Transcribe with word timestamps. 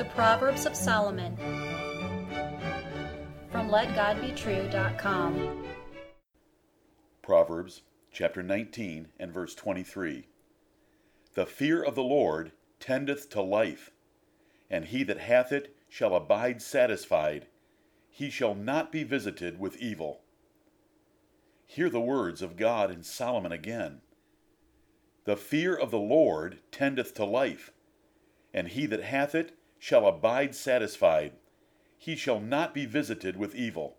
The 0.00 0.06
Proverbs 0.06 0.64
of 0.64 0.74
Solomon 0.74 1.36
from 3.52 3.68
LetGodBetrue.com. 3.68 5.66
Proverbs 7.20 7.82
chapter 8.10 8.42
19 8.42 9.08
and 9.18 9.30
verse 9.30 9.54
23. 9.54 10.26
The 11.34 11.44
fear 11.44 11.82
of 11.82 11.96
the 11.96 12.02
Lord 12.02 12.52
tendeth 12.80 13.28
to 13.28 13.42
life, 13.42 13.90
and 14.70 14.86
he 14.86 15.02
that 15.02 15.18
hath 15.18 15.52
it 15.52 15.76
shall 15.90 16.14
abide 16.14 16.62
satisfied. 16.62 17.48
He 18.08 18.30
shall 18.30 18.54
not 18.54 18.90
be 18.90 19.04
visited 19.04 19.60
with 19.60 19.76
evil. 19.76 20.22
Hear 21.66 21.90
the 21.90 22.00
words 22.00 22.40
of 22.40 22.56
God 22.56 22.90
in 22.90 23.02
Solomon 23.02 23.52
again. 23.52 24.00
The 25.26 25.36
fear 25.36 25.76
of 25.76 25.90
the 25.90 25.98
Lord 25.98 26.60
tendeth 26.72 27.12
to 27.16 27.26
life, 27.26 27.70
and 28.54 28.68
he 28.68 28.86
that 28.86 29.02
hath 29.02 29.34
it 29.34 29.58
shall 29.80 30.06
abide 30.06 30.54
satisfied. 30.54 31.32
He 31.98 32.14
shall 32.14 32.38
not 32.38 32.72
be 32.72 32.86
visited 32.86 33.36
with 33.36 33.56
evil. 33.56 33.96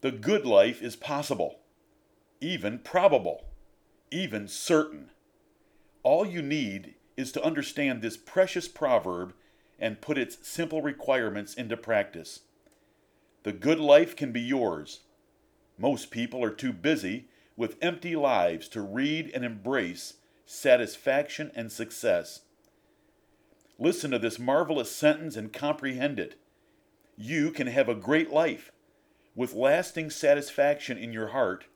The 0.00 0.10
good 0.10 0.44
life 0.44 0.82
is 0.82 0.96
possible, 0.96 1.60
even 2.40 2.80
probable, 2.80 3.44
even 4.10 4.48
certain. 4.48 5.10
All 6.02 6.26
you 6.26 6.42
need 6.42 6.94
is 7.16 7.30
to 7.32 7.44
understand 7.44 8.02
this 8.02 8.16
precious 8.16 8.66
proverb 8.66 9.34
and 9.78 10.00
put 10.00 10.18
its 10.18 10.38
simple 10.48 10.82
requirements 10.82 11.54
into 11.54 11.76
practice. 11.76 12.40
The 13.42 13.52
good 13.52 13.78
life 13.78 14.16
can 14.16 14.32
be 14.32 14.40
yours. 14.40 15.00
Most 15.78 16.10
people 16.10 16.42
are 16.42 16.50
too 16.50 16.72
busy 16.72 17.28
with 17.56 17.76
empty 17.82 18.16
lives 18.16 18.66
to 18.68 18.80
read 18.80 19.30
and 19.34 19.44
embrace 19.44 20.14
satisfaction 20.46 21.50
and 21.54 21.70
success. 21.70 22.40
Listen 23.78 24.10
to 24.10 24.18
this 24.18 24.38
marvelous 24.38 24.94
sentence 24.94 25.36
and 25.36 25.52
comprehend 25.52 26.20
it. 26.20 26.36
You 27.16 27.50
can 27.50 27.66
have 27.66 27.88
a 27.88 27.94
great 27.94 28.30
life 28.30 28.72
with 29.34 29.54
lasting 29.54 30.10
satisfaction 30.10 30.98
in 30.98 31.12
your 31.12 31.28
heart 31.28 31.66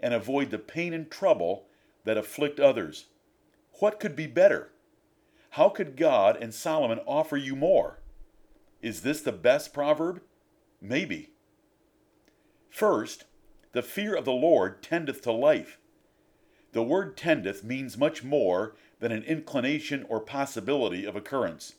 and 0.00 0.12
avoid 0.12 0.50
the 0.50 0.58
pain 0.58 0.92
and 0.92 1.10
trouble 1.10 1.66
that 2.04 2.16
afflict 2.16 2.60
others. 2.60 3.06
What 3.80 4.00
could 4.00 4.16
be 4.16 4.26
better? 4.26 4.72
How 5.50 5.68
could 5.68 5.96
God 5.96 6.36
and 6.40 6.52
Solomon 6.54 7.00
offer 7.06 7.36
you 7.36 7.56
more? 7.56 8.00
Is 8.82 9.02
this 9.02 9.22
the 9.22 9.32
best 9.32 9.72
proverb? 9.72 10.20
Maybe. 10.80 11.30
First, 12.68 13.24
the 13.72 13.82
fear 13.82 14.14
of 14.14 14.24
the 14.24 14.32
Lord 14.32 14.82
tendeth 14.82 15.22
to 15.22 15.32
life. 15.32 15.78
The 16.72 16.82
word 16.82 17.16
tendeth 17.16 17.64
means 17.64 17.96
much 17.96 18.22
more 18.22 18.74
than 19.00 19.12
an 19.12 19.22
inclination 19.24 20.04
or 20.08 20.20
possibility 20.20 21.04
of 21.04 21.16
occurrence. 21.16 21.74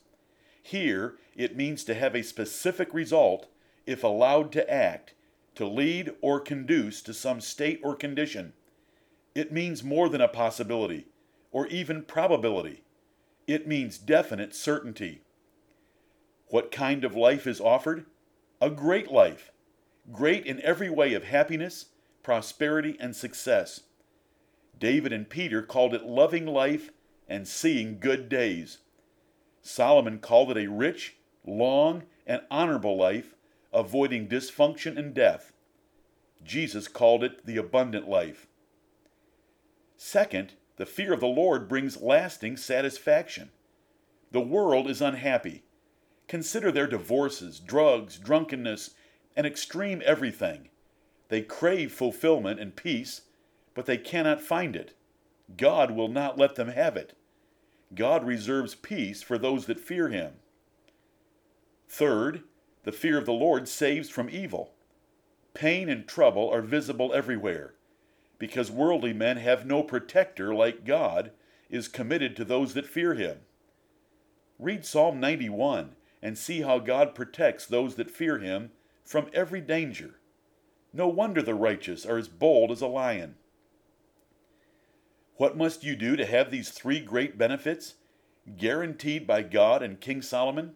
Here, 0.61 1.15
it 1.35 1.55
means 1.55 1.83
to 1.85 1.93
have 1.93 2.15
a 2.15 2.23
specific 2.23 2.93
result 2.93 3.47
if 3.85 4.03
allowed 4.03 4.51
to 4.51 4.69
act, 4.69 5.13
to 5.55 5.65
lead 5.65 6.11
or 6.21 6.39
conduce 6.39 7.01
to 7.01 7.13
some 7.13 7.41
state 7.41 7.79
or 7.83 7.95
condition. 7.95 8.53
It 9.33 9.51
means 9.51 9.83
more 9.83 10.09
than 10.09 10.21
a 10.21 10.27
possibility, 10.27 11.07
or 11.51 11.67
even 11.67 12.03
probability. 12.03 12.83
It 13.47 13.67
means 13.67 13.97
definite 13.97 14.53
certainty. 14.53 15.21
What 16.49 16.71
kind 16.71 17.03
of 17.03 17.15
life 17.15 17.47
is 17.47 17.61
offered? 17.61 18.05
A 18.61 18.69
great 18.69 19.11
life. 19.11 19.51
Great 20.11 20.45
in 20.45 20.61
every 20.61 20.89
way 20.89 21.13
of 21.13 21.23
happiness, 21.23 21.87
prosperity, 22.23 22.97
and 22.99 23.15
success. 23.15 23.81
David 24.79 25.13
and 25.13 25.29
Peter 25.29 25.61
called 25.61 25.93
it 25.93 26.05
loving 26.05 26.45
life 26.45 26.91
and 27.27 27.47
seeing 27.47 27.99
good 27.99 28.29
days. 28.29 28.79
Solomon 29.61 30.19
called 30.19 30.51
it 30.51 30.57
a 30.57 30.69
rich, 30.69 31.17
long, 31.45 32.03
and 32.25 32.41
honorable 32.49 32.97
life, 32.97 33.35
avoiding 33.73 34.27
dysfunction 34.27 34.97
and 34.97 35.13
death. 35.13 35.53
Jesus 36.43 36.87
called 36.87 37.23
it 37.23 37.45
the 37.45 37.57
abundant 37.57 38.07
life. 38.07 38.47
Second, 39.97 40.53
the 40.77 40.85
fear 40.85 41.11
of 41.11 41.19
the 41.19 41.27
Lord 41.27 41.67
brings 41.67 42.01
lasting 42.01 42.57
satisfaction. 42.57 43.49
The 44.31 44.41
world 44.41 44.89
is 44.89 45.01
unhappy. 45.01 45.63
Consider 46.27 46.71
their 46.71 46.87
divorces, 46.87 47.59
drugs, 47.59 48.17
drunkenness, 48.17 48.91
and 49.35 49.47
extreme 49.47 50.01
everything. 50.05 50.69
They 51.29 51.41
crave 51.41 51.91
fulfillment 51.91 52.59
and 52.59 52.75
peace, 52.75 53.21
but 53.73 53.85
they 53.85 53.97
cannot 53.97 54.41
find 54.41 54.75
it. 54.75 54.93
God 55.55 55.91
will 55.91 56.09
not 56.09 56.37
let 56.37 56.55
them 56.55 56.69
have 56.69 56.97
it. 56.97 57.15
God 57.95 58.25
reserves 58.25 58.75
peace 58.75 59.23
for 59.23 59.37
those 59.37 59.65
that 59.67 59.79
fear 59.79 60.09
him. 60.09 60.33
Third, 61.87 62.43
the 62.83 62.91
fear 62.91 63.17
of 63.17 63.25
the 63.25 63.31
Lord 63.31 63.67
saves 63.67 64.09
from 64.09 64.29
evil. 64.29 64.73
Pain 65.53 65.89
and 65.89 66.07
trouble 66.07 66.49
are 66.49 66.61
visible 66.61 67.13
everywhere, 67.13 67.75
because 68.37 68.69
worldly 68.69 69.13
men 69.13 69.37
have 69.37 69.65
no 69.65 69.83
protector 69.83 70.53
like 70.53 70.85
God 70.85 71.31
is 71.69 71.87
committed 71.87 72.35
to 72.35 72.45
those 72.45 72.73
that 72.73 72.85
fear 72.85 73.13
him. 73.13 73.39
Read 74.59 74.85
Psalm 74.85 75.19
91 75.19 75.95
and 76.21 76.37
see 76.37 76.61
how 76.61 76.79
God 76.79 77.15
protects 77.15 77.65
those 77.65 77.95
that 77.95 78.11
fear 78.11 78.39
him 78.39 78.71
from 79.05 79.27
every 79.33 79.61
danger. 79.61 80.19
No 80.91 81.07
wonder 81.07 81.41
the 81.41 81.55
righteous 81.55 82.05
are 82.05 82.17
as 82.17 82.27
bold 82.27 82.71
as 82.71 82.81
a 82.81 82.87
lion. 82.87 83.35
What 85.37 85.55
must 85.55 85.83
you 85.83 85.95
do 85.95 86.15
to 86.15 86.25
have 86.25 86.49
these 86.49 86.69
three 86.69 86.99
great 86.99 87.37
benefits 87.37 87.93
guaranteed 88.57 89.27
by 89.27 89.43
God 89.43 89.83
and 89.83 90.01
King 90.01 90.23
Solomon? 90.23 90.73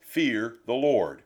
Fear 0.00 0.56
the 0.66 0.74
Lord. 0.74 1.22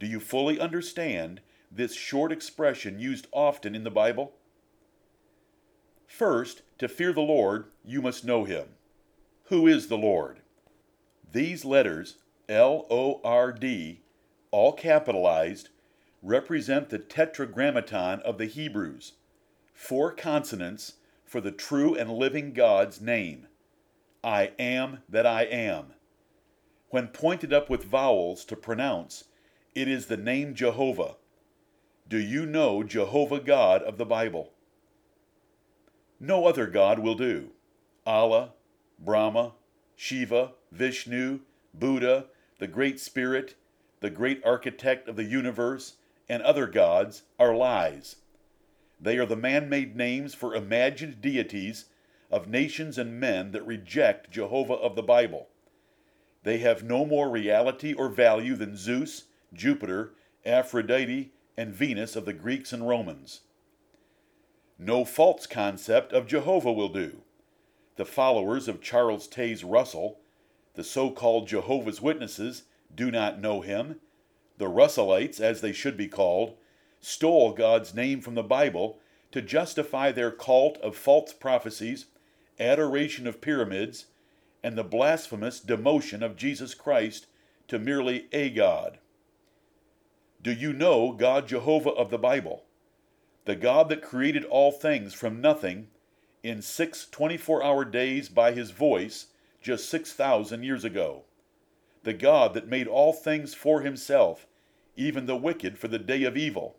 Do 0.00 0.06
you 0.06 0.18
fully 0.18 0.58
understand 0.58 1.42
this 1.70 1.94
short 1.94 2.32
expression 2.32 2.98
used 2.98 3.26
often 3.32 3.74
in 3.74 3.84
the 3.84 3.90
Bible? 3.90 4.32
First, 6.06 6.62
to 6.78 6.88
fear 6.88 7.12
the 7.12 7.20
Lord, 7.20 7.66
you 7.84 8.00
must 8.00 8.24
know 8.24 8.44
him. 8.44 8.68
Who 9.44 9.66
is 9.66 9.88
the 9.88 9.98
Lord? 9.98 10.40
These 11.30 11.64
letters, 11.66 12.16
L 12.48 12.86
O 12.90 13.20
R 13.24 13.52
D, 13.52 14.00
all 14.50 14.72
capitalized, 14.72 15.68
represent 16.22 16.88
the 16.88 16.98
tetragrammaton 16.98 18.20
of 18.20 18.38
the 18.38 18.46
Hebrews, 18.46 19.12
four 19.74 20.12
consonants 20.12 20.94
for 21.32 21.40
the 21.40 21.50
true 21.50 21.94
and 21.94 22.10
living 22.10 22.52
God's 22.52 23.00
name. 23.00 23.46
I 24.22 24.52
am 24.58 24.98
that 25.08 25.24
I 25.24 25.44
am. 25.44 25.94
When 26.90 27.08
pointed 27.08 27.54
up 27.54 27.70
with 27.70 27.84
vowels 27.84 28.44
to 28.44 28.54
pronounce, 28.54 29.24
it 29.74 29.88
is 29.88 30.06
the 30.06 30.18
name 30.18 30.54
Jehovah. 30.54 31.16
Do 32.06 32.18
you 32.18 32.44
know 32.44 32.82
Jehovah 32.82 33.40
God 33.40 33.82
of 33.82 33.96
the 33.96 34.04
Bible? 34.04 34.52
No 36.20 36.46
other 36.46 36.66
God 36.66 36.98
will 36.98 37.14
do. 37.14 37.52
Allah, 38.04 38.50
Brahma, 38.98 39.54
Shiva, 39.96 40.52
Vishnu, 40.70 41.40
Buddha, 41.72 42.26
the 42.58 42.68
Great 42.68 43.00
Spirit, 43.00 43.54
the 44.00 44.10
great 44.10 44.42
architect 44.44 45.08
of 45.08 45.16
the 45.16 45.24
universe, 45.24 45.94
and 46.28 46.42
other 46.42 46.66
gods 46.66 47.22
are 47.38 47.56
lies. 47.56 48.16
They 49.02 49.18
are 49.18 49.26
the 49.26 49.36
man 49.36 49.68
made 49.68 49.96
names 49.96 50.32
for 50.32 50.54
imagined 50.54 51.20
deities 51.20 51.86
of 52.30 52.46
nations 52.48 52.96
and 52.96 53.18
men 53.18 53.50
that 53.50 53.66
reject 53.66 54.30
Jehovah 54.30 54.74
of 54.74 54.94
the 54.94 55.02
Bible. 55.02 55.48
They 56.44 56.58
have 56.58 56.84
no 56.84 57.04
more 57.04 57.28
reality 57.28 57.92
or 57.92 58.08
value 58.08 58.54
than 58.54 58.76
Zeus, 58.76 59.24
Jupiter, 59.52 60.14
Aphrodite, 60.46 61.32
and 61.56 61.74
Venus 61.74 62.14
of 62.14 62.24
the 62.24 62.32
Greeks 62.32 62.72
and 62.72 62.86
Romans. 62.88 63.40
No 64.78 65.04
false 65.04 65.46
concept 65.48 66.12
of 66.12 66.28
Jehovah 66.28 66.72
will 66.72 66.88
do. 66.88 67.22
The 67.96 68.04
followers 68.04 68.68
of 68.68 68.80
Charles 68.80 69.28
Taze 69.28 69.64
Russell, 69.64 70.20
the 70.74 70.84
so 70.84 71.10
called 71.10 71.48
Jehovah's 71.48 72.00
Witnesses, 72.00 72.64
do 72.94 73.10
not 73.10 73.40
know 73.40 73.60
him. 73.62 74.00
The 74.58 74.68
Russellites, 74.68 75.40
as 75.40 75.60
they 75.60 75.72
should 75.72 75.96
be 75.96 76.08
called, 76.08 76.56
stole 77.00 77.52
God's 77.52 77.94
name 77.94 78.20
from 78.20 78.34
the 78.34 78.42
Bible 78.42 78.98
to 79.32 79.42
justify 79.42 80.12
their 80.12 80.30
cult 80.30 80.78
of 80.78 80.94
false 80.94 81.32
prophecies, 81.32 82.06
adoration 82.60 83.26
of 83.26 83.40
pyramids, 83.40 84.06
and 84.62 84.76
the 84.76 84.84
blasphemous 84.84 85.60
demotion 85.60 86.22
of 86.22 86.36
Jesus 86.36 86.74
Christ 86.74 87.26
to 87.66 87.78
merely 87.78 88.28
a 88.32 88.50
God. 88.50 88.98
Do 90.42 90.52
you 90.52 90.72
know 90.72 91.12
God 91.12 91.48
Jehovah 91.48 91.90
of 91.90 92.10
the 92.10 92.18
Bible? 92.18 92.64
The 93.44 93.56
God 93.56 93.88
that 93.88 94.02
created 94.02 94.44
all 94.44 94.70
things 94.70 95.14
from 95.14 95.40
nothing 95.40 95.88
in 96.42 96.62
six 96.62 97.08
24 97.08 97.62
hour 97.62 97.84
days 97.84 98.28
by 98.28 98.52
his 98.52 98.70
voice 98.70 99.28
just 99.60 99.88
6,000 99.88 100.62
years 100.62 100.84
ago. 100.84 101.24
The 102.02 102.12
God 102.12 102.54
that 102.54 102.68
made 102.68 102.88
all 102.88 103.12
things 103.12 103.54
for 103.54 103.80
himself, 103.80 104.46
even 104.96 105.26
the 105.26 105.36
wicked 105.36 105.78
for 105.78 105.88
the 105.88 105.98
day 105.98 106.24
of 106.24 106.36
evil 106.36 106.76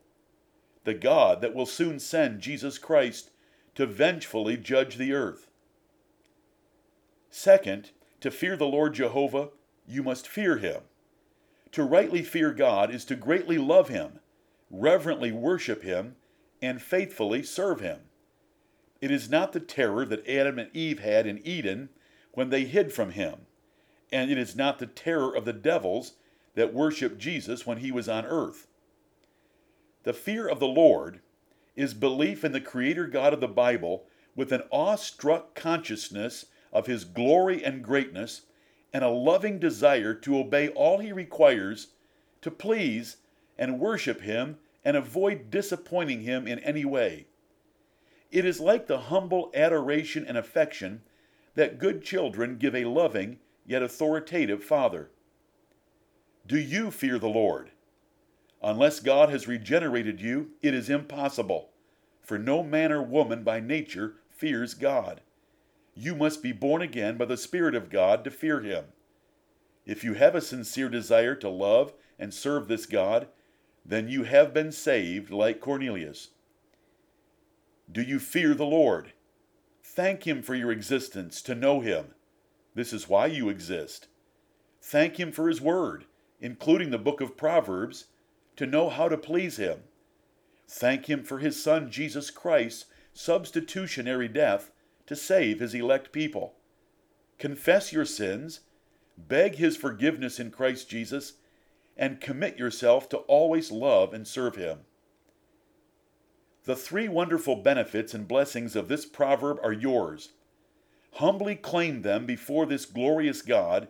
the 0.83 0.93
God 0.93 1.41
that 1.41 1.53
will 1.53 1.65
soon 1.65 1.99
send 1.99 2.41
Jesus 2.41 2.77
Christ 2.77 3.31
to 3.75 3.85
vengefully 3.85 4.57
judge 4.57 4.97
the 4.97 5.13
earth. 5.13 5.49
Second, 7.29 7.91
To 8.21 8.29
fear 8.29 8.55
the 8.55 8.67
Lord 8.67 8.93
Jehovah, 8.93 9.49
you 9.87 10.03
must 10.03 10.27
fear 10.27 10.57
him. 10.57 10.81
To 11.71 11.83
rightly 11.83 12.21
fear 12.21 12.53
God 12.53 12.93
is 12.93 13.03
to 13.05 13.15
greatly 13.15 13.57
love 13.57 13.89
him, 13.89 14.19
reverently 14.69 15.31
worship 15.31 15.83
him, 15.83 16.15
and 16.61 16.81
faithfully 16.81 17.43
serve 17.43 17.79
him. 17.79 18.01
It 19.01 19.11
is 19.11 19.29
not 19.29 19.51
the 19.51 19.59
terror 19.59 20.05
that 20.05 20.27
Adam 20.29 20.59
and 20.59 20.69
Eve 20.73 20.99
had 20.99 21.25
in 21.27 21.45
Eden 21.45 21.89
when 22.31 22.49
they 22.49 22.65
hid 22.65 22.93
from 22.93 23.11
him, 23.11 23.47
and 24.11 24.31
it 24.31 24.37
is 24.37 24.55
not 24.55 24.79
the 24.79 24.87
terror 24.87 25.35
of 25.35 25.45
the 25.45 25.53
devils 25.53 26.13
that 26.53 26.73
worshiped 26.73 27.17
Jesus 27.17 27.65
when 27.65 27.79
he 27.79 27.91
was 27.91 28.07
on 28.07 28.25
earth. 28.25 28.67
The 30.03 30.13
fear 30.13 30.47
of 30.47 30.59
the 30.59 30.67
Lord 30.67 31.21
is 31.75 31.93
belief 31.93 32.43
in 32.43 32.51
the 32.51 32.61
Creator 32.61 33.07
God 33.07 33.33
of 33.33 33.39
the 33.39 33.47
Bible 33.47 34.05
with 34.35 34.51
an 34.51 34.63
awestruck 34.71 35.55
consciousness 35.55 36.45
of 36.71 36.87
His 36.87 37.05
glory 37.05 37.63
and 37.63 37.83
greatness 37.83 38.41
and 38.93 39.03
a 39.03 39.09
loving 39.09 39.59
desire 39.59 40.13
to 40.13 40.37
obey 40.37 40.69
all 40.69 40.99
He 40.99 41.11
requires, 41.11 41.87
to 42.41 42.51
please 42.51 43.17
and 43.57 43.79
worship 43.79 44.21
Him 44.21 44.57
and 44.83 44.97
avoid 44.97 45.49
disappointing 45.49 46.21
Him 46.21 46.47
in 46.47 46.59
any 46.59 46.83
way. 46.83 47.27
It 48.29 48.45
is 48.45 48.59
like 48.59 48.87
the 48.87 48.99
humble 48.99 49.51
adoration 49.53 50.25
and 50.27 50.37
affection 50.37 51.03
that 51.55 51.79
good 51.79 52.03
children 52.03 52.57
give 52.57 52.75
a 52.75 52.85
loving 52.85 53.39
yet 53.65 53.83
authoritative 53.83 54.63
father. 54.63 55.11
Do 56.45 56.57
you 56.57 56.91
fear 56.91 57.19
the 57.19 57.27
Lord? 57.27 57.71
Unless 58.63 59.01
God 59.01 59.29
has 59.29 59.47
regenerated 59.47 60.21
you, 60.21 60.51
it 60.61 60.73
is 60.73 60.89
impossible, 60.89 61.71
for 62.21 62.39
no 62.39 62.63
man 62.63 62.93
or 62.93 63.03
woman 63.03 63.43
by 63.43 63.59
nature 63.59 64.15
fears 64.29 64.73
God. 64.73 65.19
You 65.93 66.15
must 66.15 66.41
be 66.41 66.53
born 66.53 66.81
again 66.81 67.17
by 67.17 67.25
the 67.25 67.35
Spirit 67.35 67.75
of 67.75 67.89
God 67.89 68.23
to 68.23 68.31
fear 68.31 68.61
Him. 68.61 68.85
If 69.85 70.03
you 70.03 70.13
have 70.13 70.33
a 70.33 70.41
sincere 70.41 70.87
desire 70.87 71.35
to 71.35 71.49
love 71.49 71.93
and 72.17 72.33
serve 72.33 72.69
this 72.69 72.85
God, 72.85 73.27
then 73.85 74.07
you 74.07 74.23
have 74.23 74.53
been 74.53 74.71
saved 74.71 75.29
like 75.29 75.59
Cornelius. 75.59 76.29
Do 77.91 78.01
you 78.01 78.17
fear 78.17 78.53
the 78.53 78.65
Lord? 78.65 79.11
Thank 79.83 80.25
Him 80.25 80.41
for 80.41 80.55
your 80.55 80.71
existence, 80.71 81.41
to 81.41 81.53
know 81.53 81.81
Him. 81.81 82.15
This 82.75 82.93
is 82.93 83.09
why 83.09 83.25
you 83.25 83.49
exist. 83.49 84.07
Thank 84.81 85.19
Him 85.19 85.33
for 85.33 85.49
His 85.49 85.59
Word, 85.59 86.05
including 86.39 86.91
the 86.91 86.97
book 86.97 87.19
of 87.19 87.35
Proverbs, 87.35 88.05
to 88.55 88.65
know 88.65 88.89
how 88.89 89.07
to 89.09 89.17
please 89.17 89.57
Him. 89.57 89.79
Thank 90.67 91.09
Him 91.09 91.23
for 91.23 91.39
His 91.39 91.61
Son, 91.61 91.89
Jesus 91.91 92.29
Christ's 92.29 92.85
substitutionary 93.13 94.27
death 94.27 94.71
to 95.05 95.15
save 95.15 95.59
His 95.59 95.73
elect 95.73 96.11
people. 96.11 96.55
Confess 97.37 97.91
your 97.91 98.05
sins, 98.05 98.61
beg 99.17 99.55
His 99.55 99.77
forgiveness 99.77 100.39
in 100.39 100.51
Christ 100.51 100.89
Jesus, 100.89 101.33
and 101.97 102.21
commit 102.21 102.57
yourself 102.57 103.09
to 103.09 103.17
always 103.17 103.71
love 103.71 104.13
and 104.13 104.27
serve 104.27 104.55
Him. 104.55 104.79
The 106.65 106.75
three 106.75 107.09
wonderful 107.09 107.57
benefits 107.57 108.13
and 108.13 108.27
blessings 108.27 108.75
of 108.75 108.87
this 108.87 109.05
proverb 109.05 109.59
are 109.61 109.73
yours. 109.73 110.29
Humbly 111.15 111.55
claim 111.55 112.01
them 112.01 112.25
before 112.25 112.65
this 112.65 112.85
glorious 112.85 113.41
God, 113.41 113.89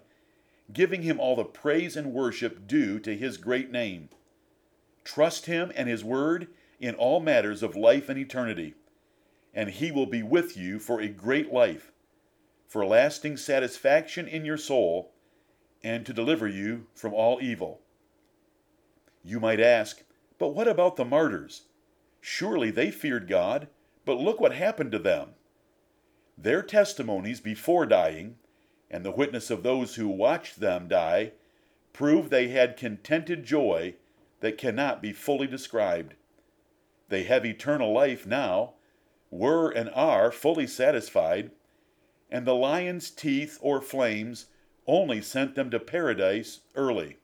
giving 0.71 1.03
Him 1.03 1.19
all 1.19 1.35
the 1.35 1.45
praise 1.45 1.95
and 1.95 2.11
worship 2.11 2.67
due 2.67 2.99
to 2.99 3.15
His 3.15 3.37
great 3.37 3.71
name. 3.71 4.09
Trust 5.03 5.45
Him 5.45 5.71
and 5.75 5.89
His 5.89 6.03
Word 6.03 6.47
in 6.79 6.95
all 6.95 7.19
matters 7.19 7.63
of 7.63 7.75
life 7.75 8.09
and 8.09 8.17
eternity, 8.17 8.75
and 9.53 9.69
He 9.69 9.91
will 9.91 10.05
be 10.05 10.23
with 10.23 10.57
you 10.57 10.79
for 10.79 11.01
a 11.01 11.07
great 11.07 11.51
life, 11.51 11.91
for 12.67 12.85
lasting 12.85 13.37
satisfaction 13.37 14.27
in 14.27 14.45
your 14.45 14.57
soul, 14.57 15.13
and 15.83 16.05
to 16.05 16.13
deliver 16.13 16.47
you 16.47 16.87
from 16.93 17.13
all 17.13 17.39
evil. 17.41 17.81
You 19.23 19.39
might 19.39 19.59
ask, 19.59 20.03
but 20.37 20.49
what 20.49 20.67
about 20.67 20.95
the 20.95 21.05
martyrs? 21.05 21.63
Surely 22.19 22.71
they 22.71 22.91
feared 22.91 23.27
God, 23.27 23.67
but 24.05 24.19
look 24.19 24.39
what 24.39 24.53
happened 24.53 24.91
to 24.93 24.99
them. 24.99 25.29
Their 26.37 26.61
testimonies 26.61 27.39
before 27.39 27.85
dying, 27.85 28.37
and 28.89 29.05
the 29.05 29.11
witness 29.11 29.49
of 29.49 29.63
those 29.63 29.95
who 29.95 30.07
watched 30.07 30.59
them 30.59 30.87
die, 30.87 31.33
prove 31.91 32.29
they 32.29 32.47
had 32.47 32.77
contented 32.77 33.45
joy 33.45 33.95
that 34.43 34.57
cannot 34.57 35.01
be 35.01 35.13
fully 35.13 35.47
described. 35.47 36.15
They 37.07 37.23
have 37.23 37.45
eternal 37.45 37.93
life 37.93 38.27
now, 38.27 38.73
were 39.31 39.69
and 39.69 39.89
are 39.91 40.33
fully 40.33 40.67
satisfied, 40.67 41.51
and 42.29 42.45
the 42.45 42.53
lion's 42.53 43.09
teeth 43.09 43.57
or 43.61 43.79
flames 43.79 44.47
only 44.85 45.21
sent 45.21 45.55
them 45.55 45.71
to 45.71 45.79
paradise 45.79 46.59
early. 46.75 47.19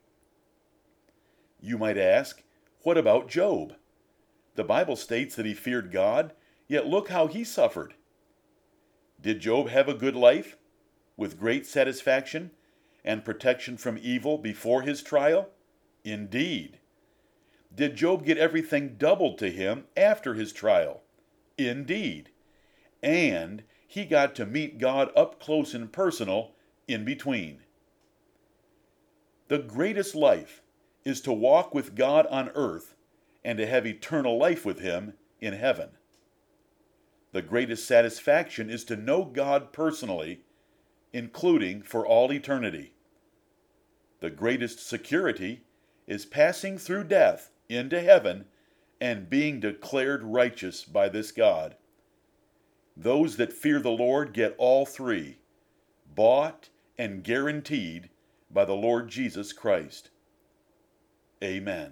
You 1.60 1.76
might 1.76 1.98
ask, 1.98 2.42
what 2.84 2.96
about 2.96 3.28
Job? 3.28 3.74
The 4.54 4.64
Bible 4.64 4.96
states 4.96 5.36
that 5.36 5.44
he 5.44 5.52
feared 5.52 5.92
God, 5.92 6.32
yet 6.68 6.86
look 6.86 7.10
how 7.10 7.26
he 7.26 7.44
suffered. 7.44 7.92
Did 9.20 9.40
Job 9.40 9.68
have 9.68 9.90
a 9.90 9.94
good 9.94 10.16
life, 10.16 10.56
with 11.18 11.38
great 11.38 11.66
satisfaction 11.66 12.52
and 13.04 13.26
protection 13.26 13.76
from 13.76 13.98
evil 14.00 14.38
before 14.38 14.80
his 14.80 15.02
trial? 15.02 15.50
Indeed. 16.02 16.79
Did 17.74 17.96
Job 17.96 18.24
get 18.24 18.38
everything 18.38 18.96
doubled 18.98 19.38
to 19.38 19.50
him 19.50 19.84
after 19.96 20.34
his 20.34 20.52
trial? 20.52 21.02
Indeed. 21.56 22.30
And 23.02 23.62
he 23.86 24.04
got 24.04 24.34
to 24.36 24.46
meet 24.46 24.78
God 24.78 25.10
up 25.16 25.40
close 25.40 25.74
and 25.74 25.92
personal 25.92 26.52
in 26.86 27.04
between. 27.04 27.60
The 29.48 29.58
greatest 29.58 30.14
life 30.14 30.62
is 31.04 31.20
to 31.22 31.32
walk 31.32 31.74
with 31.74 31.94
God 31.94 32.26
on 32.28 32.50
earth 32.54 32.94
and 33.44 33.58
to 33.58 33.66
have 33.66 33.86
eternal 33.86 34.38
life 34.38 34.64
with 34.64 34.80
Him 34.80 35.14
in 35.40 35.54
heaven. 35.54 35.90
The 37.32 37.42
greatest 37.42 37.86
satisfaction 37.86 38.70
is 38.70 38.84
to 38.84 38.96
know 38.96 39.24
God 39.24 39.72
personally, 39.72 40.42
including 41.12 41.82
for 41.82 42.06
all 42.06 42.32
eternity. 42.32 42.92
The 44.20 44.30
greatest 44.30 44.86
security 44.86 45.62
is 46.10 46.26
passing 46.26 46.76
through 46.76 47.04
death 47.04 47.52
into 47.68 48.00
heaven 48.02 48.44
and 49.00 49.30
being 49.30 49.60
declared 49.60 50.24
righteous 50.24 50.84
by 50.84 51.08
this 51.08 51.30
God. 51.30 51.76
Those 52.96 53.36
that 53.36 53.52
fear 53.52 53.78
the 53.78 53.90
Lord 53.90 54.34
get 54.34 54.56
all 54.58 54.84
three, 54.84 55.38
bought 56.12 56.68
and 56.98 57.22
guaranteed 57.22 58.10
by 58.50 58.64
the 58.64 58.74
Lord 58.74 59.08
Jesus 59.08 59.52
Christ. 59.52 60.10
Amen. 61.42 61.88